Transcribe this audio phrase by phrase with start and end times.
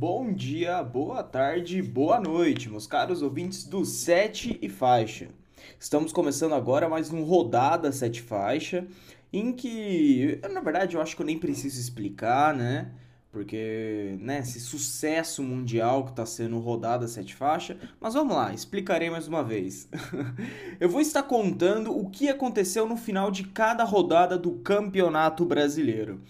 [0.00, 5.28] Bom dia, boa tarde, boa noite, meus caros ouvintes do Sete e Faixa.
[5.78, 8.86] Estamos começando agora mais um Rodada Sete Faixa,
[9.30, 12.92] em que, na verdade, eu acho que eu nem preciso explicar, né?
[13.30, 17.76] Porque, né, esse sucesso mundial que está sendo Rodada Sete Faixa.
[18.00, 19.86] Mas vamos lá, explicarei mais uma vez.
[20.80, 26.22] eu vou estar contando o que aconteceu no final de cada rodada do Campeonato Brasileiro.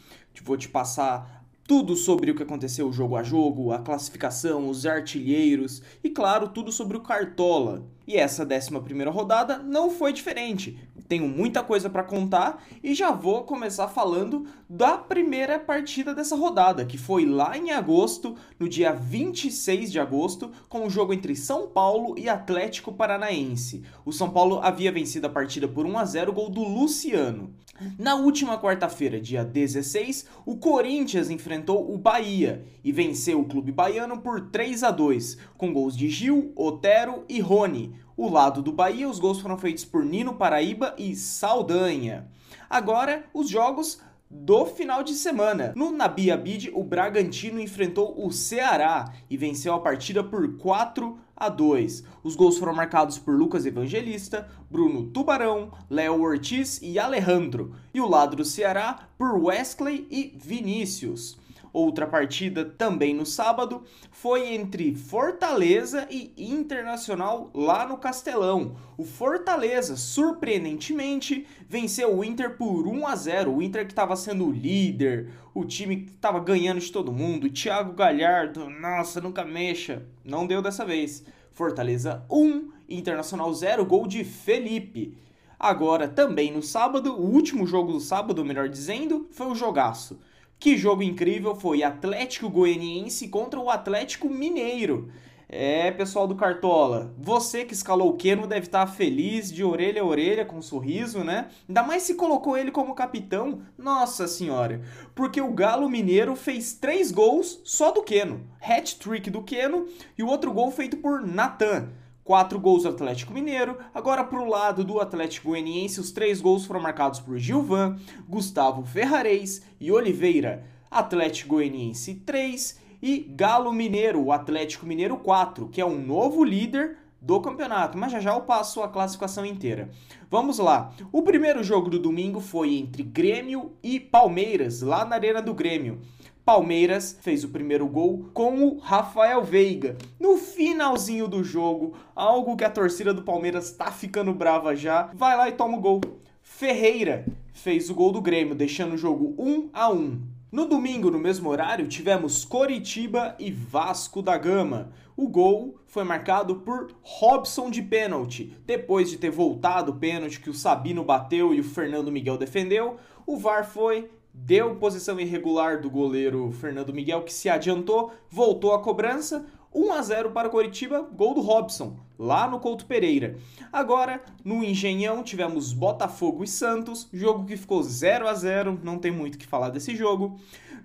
[0.43, 1.40] Vou te passar
[1.70, 6.73] tudo sobre o que aconteceu jogo a jogo, a classificação, os artilheiros e, claro, tudo
[6.73, 7.87] sobre o Cartola.
[8.09, 10.77] E essa 11 rodada não foi diferente.
[11.06, 16.84] Tenho muita coisa para contar e já vou começar falando da primeira partida dessa rodada,
[16.84, 21.69] que foi lá em agosto, no dia 26 de agosto, com o jogo entre São
[21.69, 23.84] Paulo e Atlético Paranaense.
[24.05, 27.55] O São Paulo havia vencido a partida por 1 a 0, gol do Luciano.
[27.98, 34.20] Na última quarta-feira, dia 16, o Corinthians enfrentou o Bahia e venceu o clube baiano
[34.20, 37.95] por 3 a 2, com gols de Gil, Otero e Rony.
[38.17, 42.28] O lado do Bahia, os gols foram feitos por Nino Paraíba e Saldanha.
[42.69, 45.73] Agora, os jogos do final de semana.
[45.75, 51.30] No Nabi Abid, o Bragantino enfrentou o Ceará e venceu a partida por 4 a
[51.48, 52.05] 2.
[52.22, 57.74] Os gols foram marcados por Lucas Evangelista, Bruno Tubarão, Léo Ortiz e Alejandro.
[57.94, 61.38] E o lado do Ceará por Wesley e Vinícius.
[61.73, 68.77] Outra partida também no sábado foi entre Fortaleza e Internacional lá no Castelão.
[68.99, 73.55] O Fortaleza, surpreendentemente, venceu o Inter por 1 a 0.
[73.55, 77.48] O Inter que estava sendo o líder, o time que estava ganhando de todo mundo.
[77.48, 80.03] Thiago Galhardo, nossa, nunca mexa.
[80.25, 81.25] Não deu dessa vez.
[81.53, 85.17] Fortaleza 1, Internacional 0, gol de Felipe.
[85.59, 90.19] Agora, também no sábado, o último jogo do sábado, melhor dizendo, foi o jogaço.
[90.61, 95.11] Que jogo incrível foi Atlético Goianiense contra o Atlético Mineiro.
[95.48, 100.05] É, pessoal do Cartola, você que escalou o Keno deve estar feliz de orelha a
[100.05, 101.48] orelha, com um sorriso, né?
[101.67, 104.83] Ainda mais se colocou ele como capitão, nossa senhora.
[105.14, 108.46] Porque o Galo Mineiro fez três gols só do Keno.
[108.61, 109.86] Hat-trick do Keno
[110.18, 111.89] e o outro gol feito por Natan.
[112.25, 113.79] Quatro gols do Atlético Mineiro.
[113.95, 117.97] Agora, para o lado do Atlético Goianiense, os três gols foram marcados por Gilvan,
[118.29, 120.64] Gustavo Ferrarez e Oliveira.
[120.91, 126.98] Atlético Goianiense 3 e Galo Mineiro, o Atlético Mineiro 4, que é um novo líder
[127.20, 129.91] do campeonato, mas já já eu passo a classificação inteira.
[130.31, 130.93] Vamos lá.
[131.12, 136.00] O primeiro jogo do domingo foi entre Grêmio e Palmeiras, lá na Arena do Grêmio.
[136.50, 139.96] Palmeiras fez o primeiro gol com o Rafael Veiga.
[140.19, 145.37] No finalzinho do jogo, algo que a torcida do Palmeiras tá ficando brava já, vai
[145.37, 146.00] lá e toma o gol.
[146.43, 150.20] Ferreira fez o gol do Grêmio, deixando o jogo 1 a 1.
[150.50, 154.90] No domingo, no mesmo horário, tivemos Coritiba e Vasco da Gama.
[155.17, 158.56] O gol foi marcado por Robson de pênalti.
[158.67, 162.96] Depois de ter voltado o pênalti que o Sabino bateu e o Fernando Miguel defendeu,
[163.25, 168.82] o VAR foi deu posição irregular do goleiro Fernando Miguel, que se adiantou, voltou a
[168.82, 169.46] cobrança.
[169.73, 173.37] 1 a 0 para o Coritiba, gol do Robson, lá no Couto Pereira.
[173.73, 179.12] Agora, no Engenhão, tivemos Botafogo e Santos, jogo que ficou 0 a 0 não tem
[179.12, 180.41] muito o que falar desse jogo.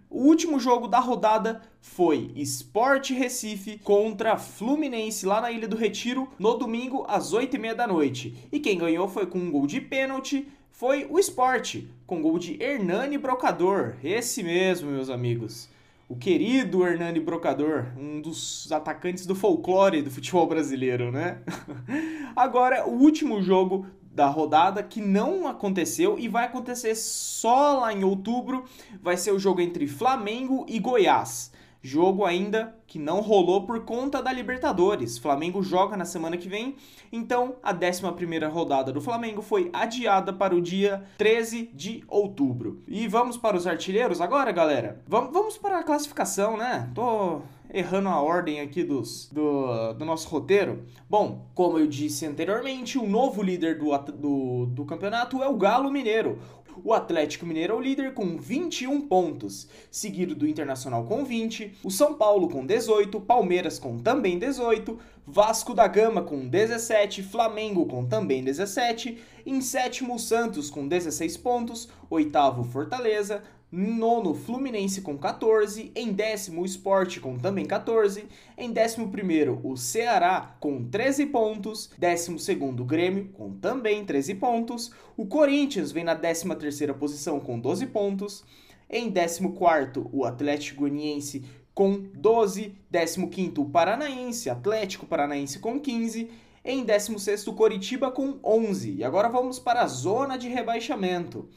[0.07, 6.29] O último jogo da rodada foi Sport Recife contra Fluminense lá na Ilha do Retiro,
[6.38, 8.47] no domingo às 8h30 da noite.
[8.51, 10.47] E quem ganhou foi com um gol de pênalti
[10.78, 13.94] foi o esporte, com gol de Hernani Brocador.
[14.03, 15.69] Esse mesmo, meus amigos.
[16.09, 21.40] O querido Hernani Brocador, um dos atacantes do folclore do futebol brasileiro, né?
[22.36, 28.03] Agora, o último jogo da rodada que não aconteceu e vai acontecer só lá em
[28.03, 28.66] outubro,
[29.02, 31.53] vai ser o jogo entre Flamengo e Goiás.
[31.85, 35.19] Jogo ainda que não rolou por conta da Libertadores.
[35.19, 36.75] Flamengo joga na semana que vem,
[37.12, 42.81] então a 11ª rodada do Flamengo foi adiada para o dia 13 de outubro.
[42.88, 45.04] E vamos para os artilheiros agora, galera?
[45.07, 46.89] Vamos para a classificação, né?
[46.95, 47.42] Tô
[47.75, 50.86] errando a ordem aqui dos, do, do nosso roteiro.
[51.10, 55.92] Bom, como eu disse anteriormente, o novo líder do, do, do campeonato é o Galo
[55.92, 56.39] Mineiro.
[56.83, 61.92] O Atlético Mineiro é o líder com 21 pontos, seguido do Internacional com 20, o
[61.92, 68.06] São Paulo com 18, Palmeiras com também 18, Vasco da Gama com 17, Flamengo com
[68.06, 73.42] também 17, em sétimo Santos com 16 pontos, oitavo Fortaleza,
[73.72, 78.25] nono Fluminense com 14, em décimo Sport com também 14,
[78.56, 84.36] em décimo primeiro o Ceará com 13 pontos, décimo segundo o Grêmio com também 13
[84.36, 88.45] pontos, o Corinthians vem na décima terceira posição com 12 pontos,
[88.88, 91.44] em décimo quarto o Atlético Goianiense
[91.75, 96.31] com 12, 15 o Paranaense, Atlético Paranaense com 15,
[96.63, 98.95] em 16 o Coritiba com 11.
[98.95, 101.50] E agora vamos para a zona de rebaixamento.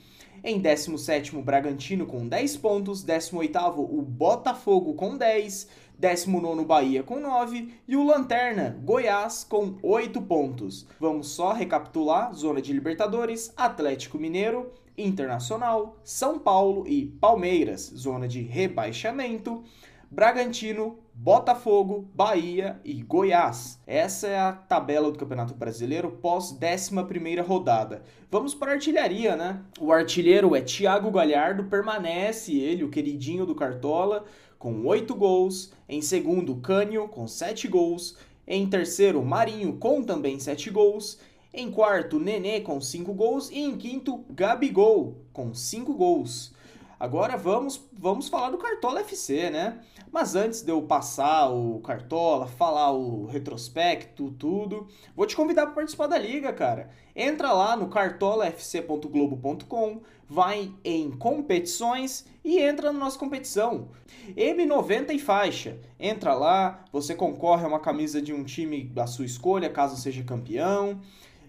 [0.43, 7.21] Em 17 o Bragantino com 10 pontos, 18 o Botafogo com 10, 19 Bahia com
[7.21, 10.85] 9 e o Lanterna, Goiás, com 8 pontos.
[10.99, 18.43] Vamos só recapitular: zona de Libertadores, Atlético Mineiro, Internacional, São Paulo e Palmeiras, zona de
[18.43, 19.64] rebaixamento.
[20.10, 23.78] Bragantino, Botafogo, Bahia e Goiás.
[23.87, 28.02] Essa é a tabela do Campeonato Brasileiro pós 11 rodada.
[28.31, 29.60] Vamos para a artilharia, né?
[29.78, 34.25] O artilheiro é Thiago Galhardo, permanece ele, o queridinho do Cartola,
[34.58, 35.72] com 8 gols.
[35.87, 38.16] Em segundo, Cânio, com 7 gols.
[38.46, 41.19] Em terceiro, Marinho, com também 7 gols.
[41.52, 43.50] Em quarto, Nenê, com 5 gols.
[43.50, 46.56] E em quinto, Gabigol, com 5 gols.
[47.00, 49.79] Agora vamos, vamos falar do Cartola FC, né?
[50.11, 55.77] Mas antes de eu passar o Cartola, falar o retrospecto, tudo, vou te convidar para
[55.77, 56.91] participar da liga, cara.
[57.15, 63.91] Entra lá no cartolafc.globo.com, vai em competições e entra na nossa competição.
[64.37, 65.79] M90 e faixa.
[66.00, 70.25] Entra lá, você concorre a uma camisa de um time da sua escolha, caso seja
[70.25, 71.00] campeão.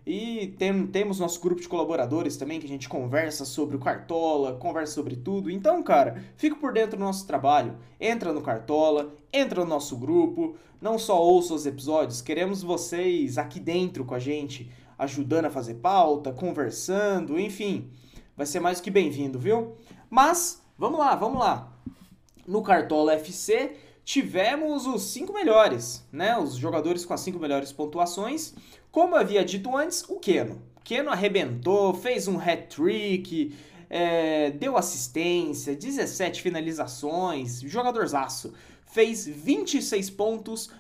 [0.06, 4.54] E tem, temos nosso grupo de colaboradores também, que a gente conversa sobre o Cartola,
[4.54, 5.51] conversa sobre tudo.
[5.51, 7.78] Então, cara, fica por dentro do nosso trabalho.
[8.00, 10.56] Entra no Cartola, entra no nosso grupo.
[10.81, 15.75] Não só ouça os episódios, queremos vocês aqui dentro com a gente, ajudando a fazer
[15.75, 17.92] pauta, conversando, enfim.
[18.36, 19.75] Vai ser mais que bem-vindo, viu?
[20.10, 21.74] Mas, vamos lá, vamos lá.
[22.48, 23.75] No Cartola FC,
[24.09, 26.35] tivemos os cinco melhores, né?
[26.35, 28.56] Os jogadores com as cinco melhores pontuações.
[28.91, 30.59] Como eu havia dito antes, o Keno.
[30.77, 33.56] O Keno arrebentou, fez um hat-trick,
[33.88, 38.51] é, deu assistência, 17 finalizações, jogadorzaço.
[38.83, 40.71] Fez 26 pontos,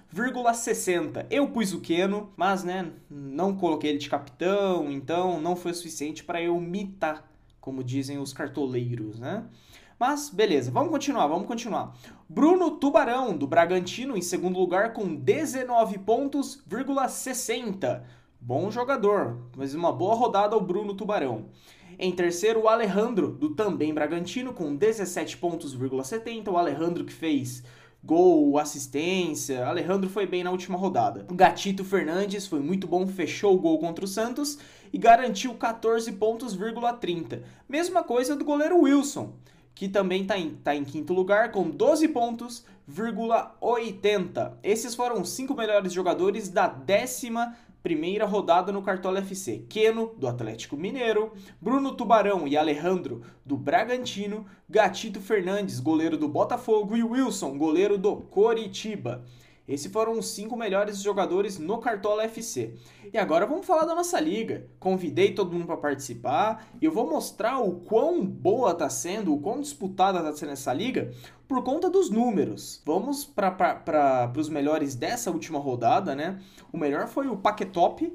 [0.55, 1.27] 60.
[1.29, 6.23] Eu pus o Keno, mas né, não coloquei ele de capitão, então não foi suficiente
[6.23, 9.45] para eu mitar, como dizem os cartoleiros, né?
[9.99, 11.93] Mas beleza, vamos continuar, vamos continuar.
[12.29, 16.63] Bruno Tubarão, do Bragantino, em segundo lugar com 19 pontos,
[17.09, 18.05] 60.
[18.39, 21.47] Bom jogador, mas uma boa rodada ao Bruno Tubarão.
[21.99, 26.49] Em terceiro, o Alejandro, do também Bragantino, com 17 pontos, 70.
[26.49, 27.61] O Alejandro que fez
[28.01, 29.67] gol, assistência.
[29.67, 31.25] Alejandro foi bem na última rodada.
[31.29, 34.59] O Gatito Fernandes foi muito bom, fechou o gol contra o Santos
[34.93, 36.55] e garantiu 14 pontos,
[36.93, 37.43] 30.
[37.67, 39.33] Mesma coisa do goleiro Wilson
[39.73, 42.65] que também está em, tá em quinto lugar com 12 pontos,
[43.61, 44.59] 80.
[44.63, 49.65] Esses foram os cinco melhores jogadores da décima primeira rodada no Cartola FC.
[49.69, 51.31] Keno, do Atlético Mineiro,
[51.61, 58.17] Bruno Tubarão e Alejandro, do Bragantino, Gatito Fernandes, goleiro do Botafogo, e Wilson, goleiro do
[58.17, 59.23] Coritiba.
[59.69, 62.73] Esses foram os cinco melhores jogadores no Cartola FC.
[63.13, 64.65] E agora vamos falar da nossa liga.
[64.79, 69.39] Convidei todo mundo para participar e eu vou mostrar o quão boa está sendo, o
[69.39, 71.13] quão disputada está sendo essa liga
[71.47, 72.81] por conta dos números.
[72.83, 76.41] Vamos para os melhores dessa última rodada, né?
[76.73, 78.11] O melhor foi o Paquetop,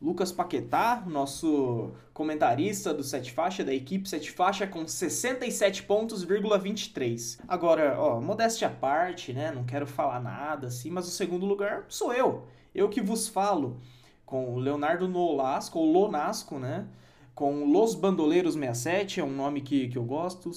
[0.00, 7.38] Lucas Paquetá, nosso comentarista do Sete Faixa, da equipe Sete Faixa, com 67 pontos, 23.
[7.48, 9.50] Agora, ó, modéstia à parte, né?
[9.50, 12.44] Não quero falar nada assim, mas o segundo lugar sou eu.
[12.74, 13.78] Eu que vos falo.
[14.26, 16.86] Com o Leonardo Nolasco, ou Lonasco, né?
[17.34, 20.50] Com Los Bandoleiros 67, é um nome que, que eu gosto.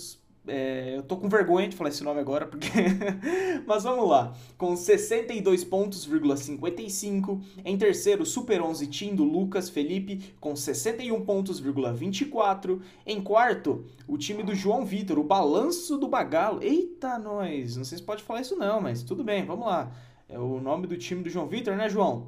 [0.50, 2.68] É, eu tô com vergonha de falar esse nome agora, porque.
[3.68, 4.34] Mas vamos lá.
[4.58, 7.40] Com 62 pontos, 55.
[7.64, 12.82] Em terceiro, Super 11 Team do Lucas Felipe, com 61 pontos, 24.
[13.06, 16.64] Em quarto, o time do João Vitor, o Balanço do Bagalo.
[16.64, 17.76] Eita, nós!
[17.78, 19.92] Não sei se pode falar isso não, mas tudo bem, vamos lá.
[20.28, 22.26] É o nome do time do João Vitor, né, João?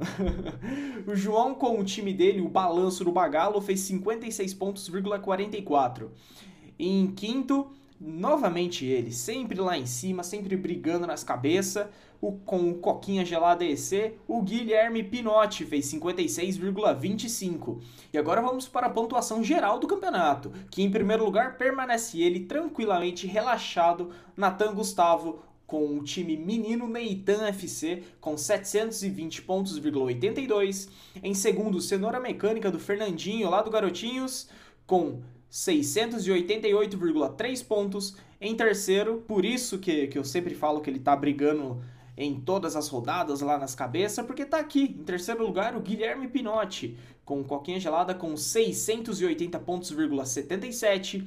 [1.08, 6.12] o João, com o time dele, o Balanço do Bagalo, fez 56 pontos, 44.
[6.80, 7.68] Em quinto,
[8.04, 11.86] Novamente ele, sempre lá em cima, sempre brigando nas cabeças,
[12.20, 17.80] o, com o Coquinha Gelada EC, o Guilherme Pinotti fez 56,25.
[18.12, 22.40] E agora vamos para a pontuação geral do campeonato, que em primeiro lugar permanece ele
[22.40, 30.90] tranquilamente relaxado, Natan Gustavo, com o time menino Neitan FC com 720 pontos, 82.
[31.22, 34.50] Em segundo, Cenoura Mecânica do Fernandinho, lá do Garotinhos,
[34.88, 38.16] com 688,3 pontos.
[38.40, 41.84] Em terceiro, por isso que, que eu sempre falo que ele tá brigando
[42.18, 46.28] em todas as rodadas lá nas cabeças, porque tá aqui, em terceiro lugar, o Guilherme
[46.28, 51.26] Pinotti, com coquinha gelada com 680 pontos,77.